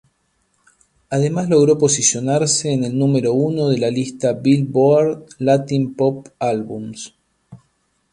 [1.11, 7.13] Además logró posicionarse en el número uno de la lista "Billboard" Latin Pop Albums.